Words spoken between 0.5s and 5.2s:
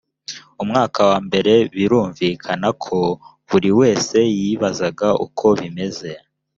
umwaka wa mbere birumvikana ko buri wese yibazaga